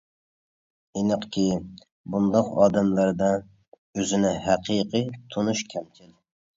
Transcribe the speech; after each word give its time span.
ئېنىقكى، 1.01 1.43
بۇنداق 2.15 2.51
ئادەملەردە 2.63 3.31
ئۆزىنى 3.37 4.35
ھەقىقىي 4.51 5.09
تونۇش 5.33 5.67
كەمچىل. 5.75 6.15